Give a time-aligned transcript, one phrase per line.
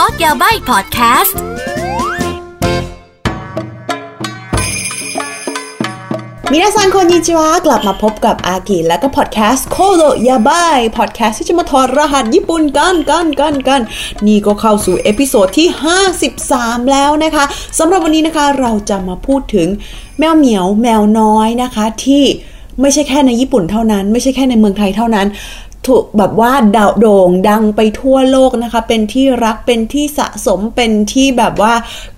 [0.00, 1.38] Talk やばいพอดแคสต์
[6.50, 13.80] みなさんこんにちはกลับมาพบกับอากิและก็พอดแคสต์コードやばいพอดแคสต์ที่จะมาถอดรหัสญี่ปุ่นกันกันกันกัน
[14.26, 15.68] นี่ก็เข้าสู่ episode ที่
[16.28, 17.44] 53 แล้วนะคะ
[17.78, 19.68] สำหรับวันนี้นะคะเราจะมาพูดถึง
[20.18, 22.24] แมวเหมียวแมวน้อยนะคะที่
[22.80, 25.26] ไม่ใช่แค่ในญี่ปุ่นเท่านั้น ไม่ใช่แค่ในเมืองไทยเท่านั้น
[25.88, 31.72] ถูกแบบว่าดาวโด่งดังไปทั่วโลกนะคะ เป็นที่รักเป็นที่สะสมเป็นที่แบบว่า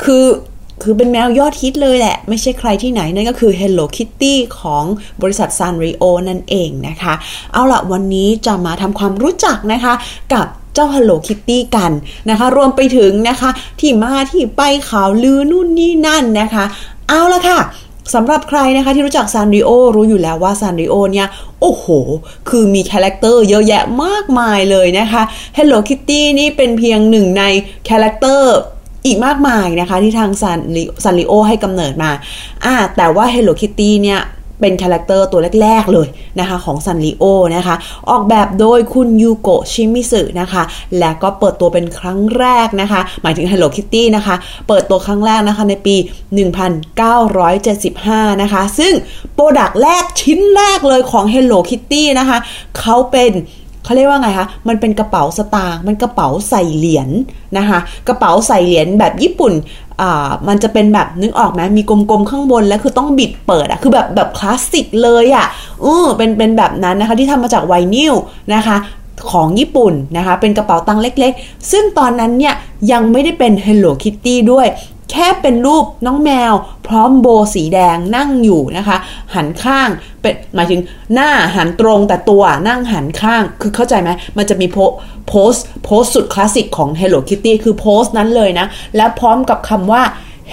[0.05, 0.25] คือ
[0.83, 4.85] คือเป็นแมวยอดฮิตเลยแหละ ไม่ใช่ใครที่ไหน นั่นก็คือ Hello Kitty ของ
[5.23, 7.15] บริษัท Sanrio นั่นเองนะคะ
[7.53, 9.95] เอาละวันนี้จะมาทำความรู้จักนะคะ
[10.33, 11.93] กับเจ้า Hello Kitty กัน
[12.31, 16.65] นะคะ รวมไปถึงนะคะ ที่มาที่ไปข่าวลือนู่นนี่นั่นนะคะ
[17.09, 17.59] เอาละค่ะ
[18.15, 21.29] สำหรับใครนะคะที่รู้จักซานริโอรู้อยู่แล้วว่าซานริโอเนี่ย
[21.61, 21.87] โอ้โห
[22.49, 25.23] คือมีคาแรคเตอร์เยอะแยะมากมายเลยนะคะ
[25.57, 27.45] Hello Kitty นี่เป็นเพียงหนึ่งใน
[27.89, 28.55] คาแรคเตอร์
[29.07, 30.59] อีกมากมายนะคะที่ทางซัน
[31.05, 32.11] ซานริโอให้กำเนิดมา
[32.65, 34.21] อ่าแต่ว่า Hello Kitty เนี่ย
[34.61, 36.09] เป็นคาแรคเตอร์ตัวแรก ๆ เลย
[36.41, 37.25] นะคะของซานริโอ
[37.57, 37.77] นะคะ
[38.11, 40.63] ออกแบบโดยคุณยูโกะชิมิสึนะคะ
[40.99, 44.35] และก็เปิดตัวเป็นครั้งแรกนะคะ หมายถึง Hello Kitty นะคะ
[44.69, 45.97] เปิดตัวครั้งแรกนะคะในปี
[47.59, 48.93] 1975 นะคะ ซึ่ง
[49.35, 52.39] product แรกชิ้นแรกเลยของ Hello Kitty นะคะ
[52.79, 53.33] เขาเป็น
[53.89, 57.11] เขาเรียกว่าไงคะ มันเป็นกระเป๋าสตางค์มันกระเป๋าใส่เหรียญน
[57.59, 59.53] นะคะกระเป๋าใส่เหรียญแบบญี่ปุ่น
[60.01, 65.47] อ่ามันจะเป็นแบบนึกออกไหมมีกลมๆข้างบนแล้วคือต้องบิดเปิดอะคือแบบแบบคลาสสิกเลยอะ
[65.81, 68.15] เออเป็นเป็นแบบนั้นนะคะที่ทำมาจากไวนิล
[68.55, 68.77] นะคะ
[69.31, 72.55] ของญี่ปุ่นนะคะ เป็นกระเป๋าตังค์เล็กๆ ซึ่งตอนนั้นเนี่ย
[72.93, 74.67] ยังไม่ได้เป็น Hello Kitty ด้วย
[75.11, 76.53] แค่เป็นรูปน้องแมว
[76.87, 78.97] พร้อมโบสีแดงนั่งอยู่นะคะ
[79.35, 79.89] หันข้าง
[80.21, 80.81] เป็นหมายถึง
[81.15, 84.77] หน้าหันตรงแต่ตัวนั่งหันข้าง คือเข้าใจไหมมันจะมีโพ
[85.29, 85.53] โพส
[85.85, 88.67] โพสสุดคลาสสิกของ Hello Kitty คือโพสนั้นเลยนะ
[88.97, 90.03] และพร้อมกับคำว่า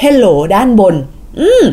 [0.01, 0.95] Hello ด้านบน
[1.39, 1.63] อืม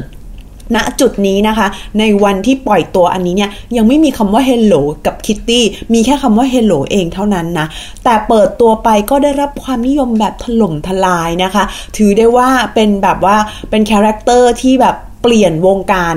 [0.75, 1.67] ณจุดนี้นะคะ
[1.99, 5.61] ในวันที่ปล่อยตัวอันนี้เนี่ยยังไม่มีคำว่า Hello กับ Kitty
[5.93, 7.67] มีแค่คำว่า Hello เองเท่านั้นนะ
[8.05, 11.65] แต่เปิดตัวไปก็ได้รับความนิยมแบบถล่มทลายนะคะ
[11.97, 13.37] ถือได้ว่าเป็นแบบว่า
[13.71, 16.17] เป็นคาแรคเตอร์ที่แบบเปลี่ยนวงการ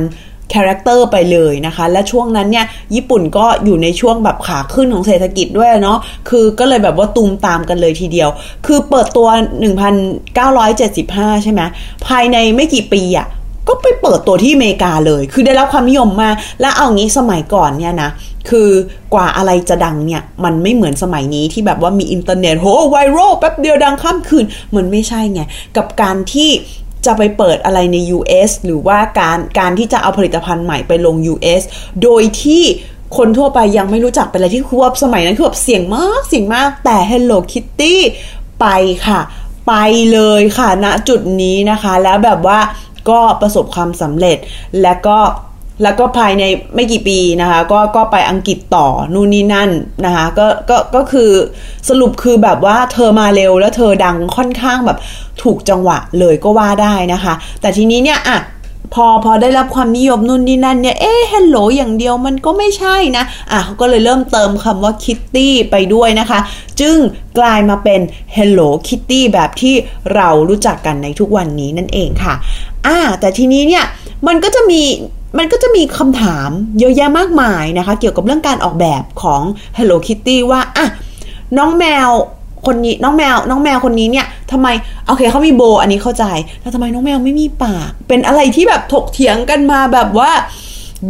[0.53, 2.65] คาแรคเตอร์ไปเลยนะคะ และช่วงนั้นเนี่ย
[2.95, 5.99] ญี่ปุ่นก็อยู่ในช่วงแบบขาขึ้นของเศรษฐกิจด้วยเนาะ
[6.29, 8.29] คือก็เลยแบบว่าตูมตามกันเลยทีเดียว
[8.65, 9.27] คือเปิดตัว
[10.55, 11.61] 1975 ใช่ไหม
[12.07, 13.27] ภายในไม่กี่ปีอะ
[13.67, 16.29] ก็ไปเปิดตัวที่อเมริกาเลย คือได้รับความนิยมมา
[16.61, 18.09] และเอางี้สมัยก่อนเนี่ยนะ
[18.49, 18.69] คือ
[19.13, 25.41] กว่าอะไรจะดังเนี่ย มันไม่เหมือนสมัยนี้ที่แบบว่ามีอินเทอร์เน็ตโหไวรัลแป๊บเดียวดังข้ามคืน มันไม่ใช่ไง
[25.77, 26.49] กับการที่
[27.05, 31.61] จะไปเปิดอะไรใน US หรือว่าการการที่จะเอาผลิตภัณฑ์ใหม่ไปลง US
[32.03, 32.63] โดยที่
[33.17, 37.95] คนทั่วไปยังไม่รู้จักเป็นอะไรที่คือว่าสมัยนั้นคือแบบเสี่ยงมากเสี่ยงมากแต่ Hello Kitty
[38.59, 38.65] ไป
[39.07, 39.19] ค่ะ
[39.67, 39.73] ไป
[40.13, 42.59] เลยค่ะณจุดนี้นะคะ แล้วแบบว่า
[43.09, 44.37] ก็ประสบความสำเร็จ
[44.81, 45.19] และก็
[45.83, 46.43] แล้วก็ภายใน
[46.75, 49.69] ไม่กี่ปีนะคะก็ก็ไปอังกฤษต่อนู่นนี่นั่น
[50.05, 51.31] นะคะก็ก็ก็คือ
[51.89, 54.97] สรุปคือแบบว่าเธอมาเร็วแล้วเธอดังค่อนข้างแบบ
[55.43, 58.39] ถูกจังหวะเลยก็ว่าได้นะคะ แต่ทีนี้เนี่ยอะ
[58.93, 66.39] พอพอได้รับความนิยมนู่นนี่นั่นเนี่ย เอ๊ะฮลโหลอย่างเดียวมันก็ไม่ใช่นะ อะเขาก็เลยเริ่มเติมคำว่าคิตตี้ไปด้วยนะคะ
[66.79, 66.97] จึง
[67.39, 68.01] กลายมาเป็น
[68.35, 69.75] Hello Kitty แบบที่
[70.15, 72.35] เรารู้จักกันในทุกวันนี้นั่นเองค่ะ
[72.85, 73.83] อ่า แต่ทีนี้เนี่ย
[74.27, 74.81] มันก็จะมี
[75.37, 79.41] มันก็จะมีคำถามเยอะแยะมากมายนะคะ เกี่ยวกับเรื่องการออกแบบของ
[79.77, 80.85] Hello Kitty ว่าอะ
[81.57, 82.09] น้องแมว
[82.65, 84.67] คนนี้น้องแมว น้องแมวคนนี้เนี่ยทำไม
[85.07, 86.25] โอเคเขามีโบ อันนี้เข้าใจ
[86.61, 90.31] แต่ทำไมน้องแมวไม่มีปาก เป็นอะไรที่แบบถกเถียงกันมาแบบว่า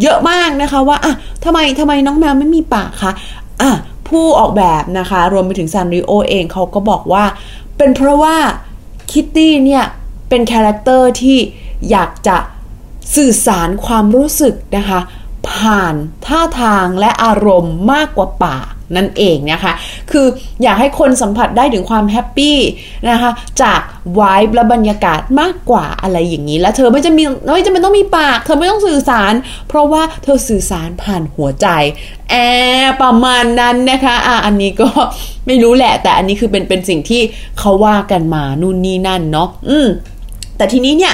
[0.02, 1.14] เยอะมากนะคะว่าอะ
[1.46, 3.12] ทำไมทำไมน้องแมวไม่มีปากคะ
[3.62, 3.72] อะ
[4.08, 7.24] ผู้ออกแบบนะคะ รวมไปถึงซานริโอเองเขาก็บอกว่า
[7.78, 8.36] เป็นเพราะว่า
[9.12, 9.86] คิตตี้เนี่ย
[10.30, 11.38] เป็นคาแรคเตอร์ที่
[11.92, 12.38] อยากจะ
[13.16, 15.00] สื่อสารความรู้สึกนะคะ
[15.50, 19.74] ผ่านท่าทางและอารมณ์มากกว่าปากนั่นเองนะคะ
[20.12, 20.26] คือ
[20.64, 22.58] อยากให้คนสัมผัสได้ถึงความแฮปปี้
[23.10, 23.82] นะคะ จาก
[24.20, 27.24] วายและบรรยากาศมากกว่าอะไรอย่างนี้ แล้วเธอไม่จะมี
[27.54, 29.34] ไม่จำเป็นต้องมีปาก เธอไม่ต้องสื่อสาร
[29.68, 31.68] เพราะว่าเธอสื่อสารผ่านหัวใจ
[32.30, 32.36] แอ
[33.02, 34.90] ประมาณนั้นนะคะอะอันนี้ก็
[35.46, 37.22] ไม่รู้แหละ แต่อันนี้คือเป็นเป็นสิ่งที่
[37.60, 39.88] เขาว่ากันมานู่นนี่นั่นเนาะ อืม
[40.58, 41.14] แต่ทีนี้เนี่ย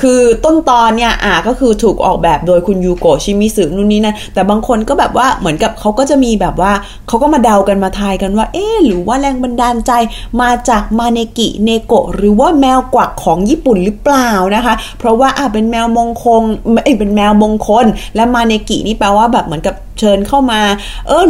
[0.00, 6.72] คือต้นตอนเนี่ยอ่าก็คือถูกออกแบบโดยคุณยูโกะชิมิสึนู่นนี่นั่นแต่บางคนก็แบบว่าเหมือนกับเขาก็จะมีแบบว่า
[7.08, 9.92] เขาก็มาเดากันมาทายกันว่า เอ๊หรือว่าแรงบันดาลใจ
[10.40, 16.42] มาจากมาเนกิเนโกะหรือว่าแมวกวักของญี่ปุ่นหรือเปล่านะคะ เพราะว่าอ่าเป็นแมวมงคล
[16.84, 17.86] เอ้เป็นแมวมงคล
[18.16, 20.60] และまねきนี่แปลว่าแบบเหมือนกับเชิญเข้ามา
[21.06, 21.24] เออ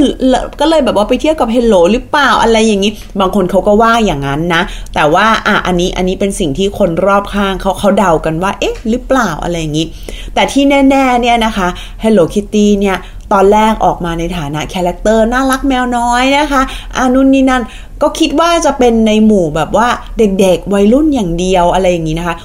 [0.61, 4.63] ก็เลยแบบว่าไปเทียบกับ Hello หรือเปล่าอะไรอย่างนี้ บางคนเขาก็ว่าอย่างนั้นนะ
[4.95, 9.87] แต่ว่าอะอันนี้อันนี้เป็นสิ่งที่คนรอบข้างเขาเขาเดากันว่า เอ๊ะ หรือเปล่าอะไรอย่างนี้
[10.35, 11.69] แต่ที่แน่ๆเนี่ยนะคะ
[12.03, 12.97] Hello Kitty เนี่ย
[13.33, 16.63] ตอนแรกออกมาในฐานะคาแรคเตอร์น่ารักแมวน้อยนะคะ
[16.97, 17.63] อานุนนี่นั่น
[18.03, 19.89] ก็คิดว่าจะเป็นในหมู่แบบว่า
[20.19, 22.37] เด็กๆ วัยรุ่นอย่างเดียวอะไรอย่างนี้นะคะ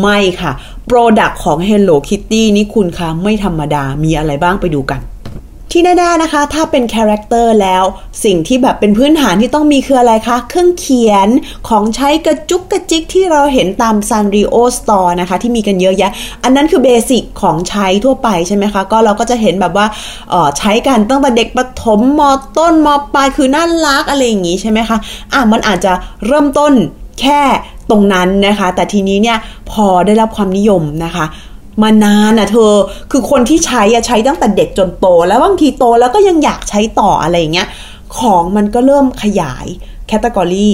[0.00, 0.52] ไม่ค่ะ
[0.86, 5.00] product ของ Hello Kitty นี่คุณคะไม่ธรรมดามีอะไรบ้างไปดูกัน
[5.78, 7.84] ที่แน่ๆนะคะ ถ้าเป็นคาแรคเตอร์แล้ว
[8.24, 11.28] สิ่งที่แบบเป็นพื้นฐานที่ต้องมีคืออะไรคะ เครื่องเขียน
[11.68, 16.10] ของใช้กระจุกกระจิกที่เราเห็นตาม Sanrio Store นะคะ ที่มีกันเยอะแยะ
[16.44, 19.86] อันนั้นคือ basic ของใช้ทั่วไปใช่ไหมคะ ก็เราก็จะเห็นแบบว่า
[20.58, 22.20] ใช้กันตั้งแต่เด็กประถมม
[22.58, 24.98] ต้นมปลายคือน่ารักอะไรอย่างงี้ใช่ไหมคะ
[25.32, 25.92] อะมันอาจจะ
[26.26, 26.72] เริ่มต้น
[27.20, 27.40] แค่
[27.90, 29.38] ตรงนั้นนะคะ แต่ทีนี้เนี่ย
[29.70, 31.26] พอได้รับความนิยมนะคะ
[31.82, 32.72] มานานอะเธอ
[33.10, 37.68] คือคนที่ใช้อะใช้ตั้งแต่เด็กจนโต แล้วบางทีโตแล้วก็ยังอยากใช้ต่ออะไรเงี้ย
[38.18, 39.66] ของมันก็เริ่มขยาย
[40.06, 40.68] แคตตากรี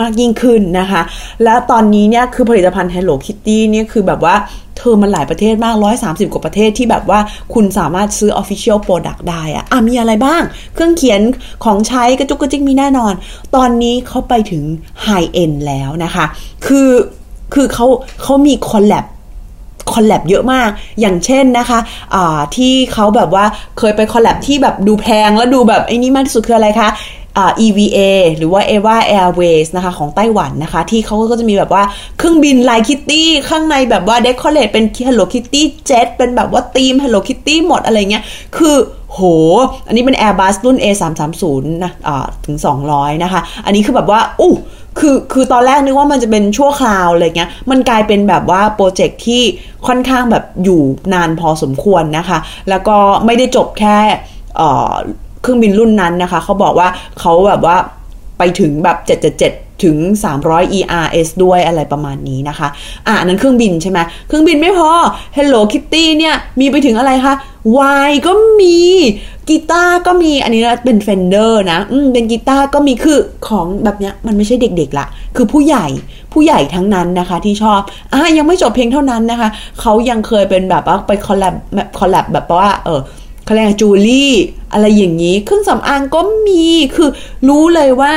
[0.00, 1.02] มากยิ่งขึ้นนะคะ
[1.44, 4.34] แล้วตอนนี้เนี่ยคือผลิตภัณฑ์ Hello Kitty เนี่ยคือแบบว่า
[4.78, 7.20] เธอมันหลายประเทศมาก 130 กว่าประเทศที่แบบว่า
[7.54, 10.42] คุณสามารถซื้อ Official Product ได้อะอะมีอะไรบ้าง
[10.74, 11.20] เครื่องเขียน
[11.64, 13.12] ของใช้กระจุกกระจิกมีแน่นอน
[13.56, 14.62] ตอนนี้เขาไปถึง
[15.06, 16.24] High End แล้วนะคะ
[16.66, 16.90] คือ
[17.54, 17.86] คือเขา
[18.22, 19.04] เขามี collab
[19.92, 23.44] collab เยอะมาก อย่างเช่นนะคะะที่เขาแบบว่า
[23.78, 26.90] เคยไป collab ที่แบบดูแพงแล้วดูแบบไอ้นี่มากที่สุดคืออะไรคะ
[27.66, 27.98] EVA
[28.36, 31.82] หรือว่า EVA Airways นะคะของไต้หวันนะคะ ที่เขาก็จะมีแบบว่า
[32.18, 38.24] เครื่องบินลายคิตตี้ข้างในแบบว่า decorate เป็น Hello Kitty Jet เป็นแบบว่าธีม Hello Kitty หมดอะไรเงี้ย
[38.56, 38.76] คือ
[39.12, 39.20] โห
[39.86, 41.44] อันนี้เป็น Airbus รุ่น A330
[41.82, 42.56] นะะถึง
[42.90, 44.54] 200 นะคะ อันนี้คือแบบว่าอู้
[44.98, 49.42] คือคือตอนแรกนึกว่ามันจะเป็นชั่วคราวอะไรเงี้ย มันกลายเป็นแบบว่าโปรเจกต์ที่
[49.86, 50.80] ค่อนข้างแบบอยู่
[51.14, 52.38] นานพอสมควรนะคะ
[52.68, 53.96] แล้วก็ไม่ได้จบแค่
[55.42, 56.88] เครื่องบินรุ่นนั้นนะคะ เขาบอกว่า
[57.20, 57.76] เขาแบบว่า
[58.38, 59.96] ไปถึงแบบ777ถึง
[60.36, 62.68] 300 ERS ด้วยอะไรประมาณนี้นะคะ
[63.06, 63.98] อะนั้นเครื่องบินใช่ไหม
[64.28, 64.90] เครื่องบินไม่พอ
[65.36, 67.34] Hello Kitty เนี่ย มีไปถึงอะไรคะ
[67.78, 68.78] วายก็มี
[69.48, 73.18] กีตาร์ก็มีอันนี้นะเป็น Fender นะอืมเป็นกีตาร์ก็มีคือ
[73.48, 75.06] ของแบบเนี้ยมันไม่ใช่เด็กๆละ
[75.36, 75.86] คือผู้ใหญ่
[76.32, 77.80] ผู้ใหญ่ทั้งนั้นนะคะที่ชอบ
[78.12, 79.48] อะยังไม่จบเพียงเท่านั้นนะคะ
[79.80, 81.54] เขายังเคยเป็นแบบว่าไป collab
[81.98, 83.00] collab แบบว่าเออ
[83.46, 84.32] เขาเรียกจูลี่
[84.72, 86.66] อะไรอย่างนี้ เครื่องสำอางก็มี
[86.96, 87.10] คือ
[87.48, 88.12] รู้เลยว่า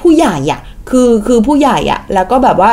[0.00, 0.60] ผู้ใหญ่อะ
[0.90, 2.72] คือคือผู้ใหญ่อะแล้วก็แบบว่า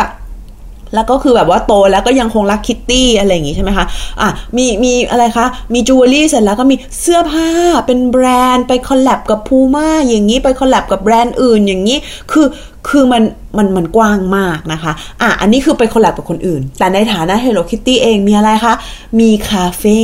[0.96, 3.86] แล้วก็คือแบบว่าโตแล้วก็ยังคงรักคิตตี้อะไรอย่างงี้ใช่ไหมคะ
[4.22, 7.50] อะ มีมีอะไรคะ มีจูเวลรี่เสร็จแล้วก็มีเสื้อผ้า
[7.86, 8.26] เป็นแบร
[8.56, 11.98] นด์ไป collab กับพูม่าอย่างนี้ไป collab กับแบรนด์อื่นอย่างนี้
[12.32, 12.46] คือ
[12.90, 13.24] คือมัน
[13.58, 14.92] มันมันกว้างมากนะคะ
[15.22, 18.74] อะ อันนี้คือไป collab กับคนอื่น แต่ในฐานะ Hello Kitty เองมีอะไรคะ
[19.20, 20.00] มีคาเฟ่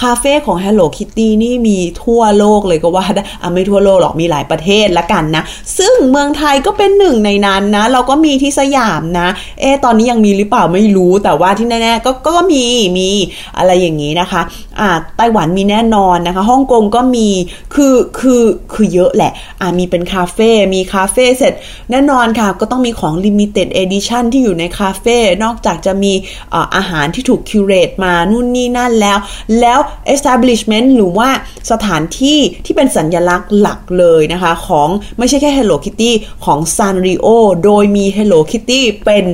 [0.00, 5.42] คาเฟ่ของ Hello Kitty นี่มีทั่วโลกเลยก็ว่าได้ อะ ไม่ทั่วโลกหรอก มีหลายประเทศละกันนะ
[5.78, 9.28] ซึ่งเมืองไทยก็เป็นหนึ่งในนั้นนะ เราก็มีที่สยามนะ
[9.60, 12.64] เอ๊ตอนนี้ยังมีหรือเปล่าไม่รู้ แต่ว่าที่แน่ๆก็ก็มี
[12.98, 13.10] มี
[13.58, 14.42] อะไรอย่างนี้นะคะ
[14.80, 17.28] อะ ไต้หวันมีแน่นอนนะคะ ฮ่องกงก็มี
[17.74, 18.42] คือ คือ
[18.72, 21.52] คือเยอะแหละ อะ มีเป็นคาเฟ่ มีคาเฟ่เสร็จ
[21.90, 26.12] แน่นอนค่ะ ก็ต้องมีของ limited edition ที่อยู่ในคาเฟ่นอกจากจะมี
[26.76, 29.18] อาหารที่ถูกคิวเรตมานู่นนี่นั่นแล้ว
[29.60, 29.78] แล้ว
[30.14, 31.28] establishment หรือว่า
[31.70, 34.88] สถานที่ที่เป็นสัญญลักษณ์หลักเลยนะคะของ
[35.18, 36.12] ไม่ใช่แค่ Hello Kitty
[36.44, 37.26] ของ Sanrio
[37.64, 39.24] โดยมี Hello Kitty เป็น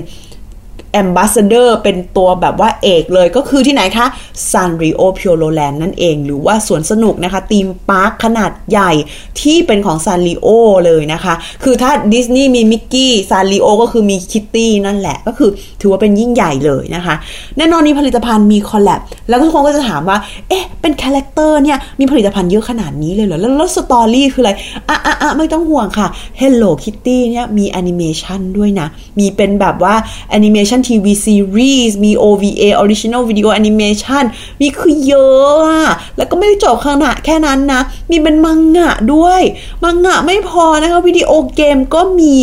[0.93, 4.07] ambassador เป็นตัวแบบว่าเอกเลยก็คือที่ไหนคะ
[4.51, 8.93] Sanrio Puroland นั่นเอง หรือว่าสวนสนุกนะคะ theme park ขนาดใหญ่
[9.41, 10.49] ที่เป็นของ Sanrio
[10.87, 11.35] เลยนะคะ
[11.65, 17.15] คือถ้าดิสนีย์มี Mickey Sanrio ก็คือมีคิตตี้นั่นแหละ ก็คือถือว่าเป็นยิ่งใหญ่เลยนะคะ
[17.57, 20.19] แน่นอนนี้ผลิตภัณฑ์มี collab แล้วทุกคนก็จะถามว่า
[20.49, 24.53] เอ๊ะ เป็น character เนี่ย มีผลิตภัณฑ์เยอะขนาดนี้เลยเหรอ แล้ว story คืออะไร
[24.89, 26.09] อะอะอะไม่ต้องห่วงค่ะ
[26.41, 29.95] Hello Kitty เนี่ยมีแอนิเมชันด้วยนะ มีเป็นแบบว่า
[30.31, 34.25] แอนิเมชันทีวีซีรีส์มี OVA Original Video Animation
[34.61, 39.43] มีคือเยอะอะแล้วก็ไม่ได้จบขนาดแค่นั้นนะ มีเป็นมังงะด้วย
[39.85, 42.35] มังงะไม่พอนะคะ วิดีโอเกมก็มี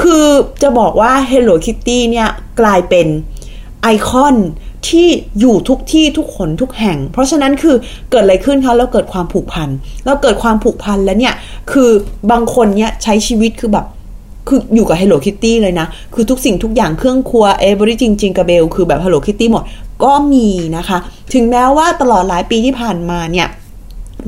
[0.00, 0.24] คือ
[0.62, 2.28] จะบอกว่า Hello Kitty เนี่ย
[2.60, 3.06] กลายเป็น
[3.82, 4.36] ไอคอน
[4.88, 5.08] ที่
[5.40, 7.76] อยู่ทุกที่ทุกคนทุกแห่ง เพราะฉะนั้นคือ
[8.10, 9.68] เกิดอะไรขึ้นคะเราเกิดความผูกพัน
[10.06, 11.34] เราเกิดความผูกพันแล้วเนี่ย
[11.72, 11.90] คือ
[12.30, 13.86] บางคนเนี่ยใช้ชีวิตคือแบบ
[14.48, 19.62] คืออยู่กับ Hello Kitty เลยนะ คือทุกสิ่งทุกอย่างเครื่องครัวเอเวอรี่จริงๆกับเบล คือแบบ Hello Kitty หมด
[20.04, 20.98] ก็มีนะคะ
[21.34, 23.48] ถึงแม้ว่าตลอดหลายปีที่ผ่านมาเนี่ย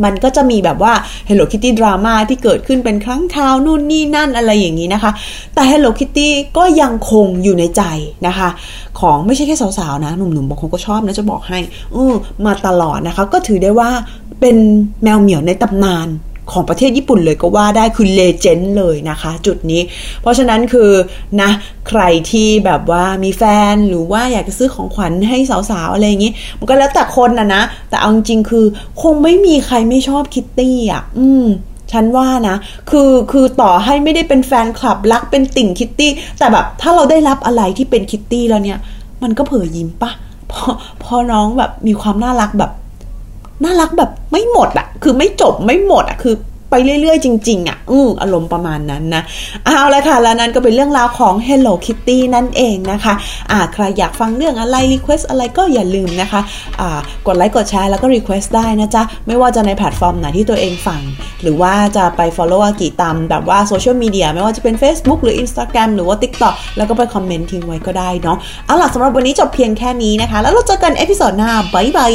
[0.04, 0.92] มันก็จะมีแบบว่า
[1.28, 5.10] Hello Kitty ดราม่าที่เกิดขึ้นเป็นครั้งคราวนู่นนี่นั่นอะไรอย่างนี้นะคะ
[5.54, 7.82] แต่ Hello Kitty ก็ยังคงอยู่ในใจ
[8.26, 8.48] นะคะ
[9.00, 11.58] ของไม่ใช่แค่สาวๆนะ หนุ่มๆบางคนก็ชอบนะจะบอกให้
[11.94, 12.14] ออ
[12.46, 13.90] มาตลอดนะคะ ก็ถือได้ว่า
[14.40, 14.56] เป็น
[15.02, 16.08] แมวเหมียวในตำนาน
[16.52, 19.82] ของประเทศญี่ปุ่นเลยก็ว่าได้คือเลเจนด์เลยนะคะ จุดนี้
[20.20, 20.90] เพราะฉะนั้นคือ
[21.40, 21.50] นะ
[21.88, 25.38] ใครที่แบบว่ามีแฟนหรือว่าอยากจะซื้อของขวัญให้
[25.70, 28.64] สาวๆอะไรอย่างนี้ มันก็แล้วแต่คนนะนะ แต่เอาจริงๆคือ
[29.02, 31.46] คงไม่มีใครไม่ชอบคิตตี้อะ อืม
[31.92, 32.56] ฉันว่านะ
[32.90, 38.78] คือ คือต่อให้ไม่ได้เป็นแฟนคลับรักเป็นติ่งคิตตี้ แต่แบบถ้าเราได้รับอะไรที่เป็นคิตตี้แล้วเนี่ย
[39.22, 40.10] มันก็เผยยิ้มปะ
[40.52, 40.64] พอ
[41.04, 42.72] พอน้องแบบมีความน่ารักแบบ
[43.64, 46.36] น่ารักแบบไม่หมดอะคือไม่จบไม่หมดอะคือ
[46.72, 49.22] ไปเรื่อย ๆ จริง ๆ อะ อืออารมณ์ประมาณนั้นนะ
[49.64, 53.14] เอาละค่ะ แล้วนั้นก็เป็นเรื่องราวของ Hello Kitty นั่นเองนะคะ
[53.50, 56.40] อ่า ใครอยากฟังเรื่องอะไร request อะไรก็อย่าลืมนะคะ
[56.80, 61.00] อ่า กดไลค์ กดแชร์ แล้วก็ request ได้นะจ๊ะ ไม่ว่าจะในแพลตฟอร์มไหนที่ตัวเองฟัง
[61.42, 68.36] หรือว่าจะไป Follow อากิตามแบบว่าโซเชียลมีเดีย ไม่ว่าจะเป็น Facebook หรือ Instagram หรือว่า TikTok แล้วก็ไปคอมเมนต์ทิ้งไว้ก็ได้เนาะ
[68.66, 72.14] เอาล่ะสำหรับวันนี้จบเพียงแค่นี้นะคะ แล้วเราเจอกัน episode หน้า บ๊ายบาย